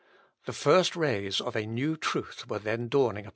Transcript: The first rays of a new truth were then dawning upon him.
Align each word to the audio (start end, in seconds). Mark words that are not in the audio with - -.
The 0.47 0.51
first 0.53 0.95
rays 0.95 1.39
of 1.39 1.55
a 1.55 1.67
new 1.67 1.95
truth 1.95 2.49
were 2.49 2.57
then 2.57 2.87
dawning 2.87 3.25
upon 3.25 3.25
him. 3.25 3.29